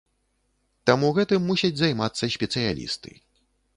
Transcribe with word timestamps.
Таму 0.89 1.11
гэтым 1.17 1.45
мусяць 1.49 1.73
займацца 1.81 2.31
спецыялісты. 2.37 3.11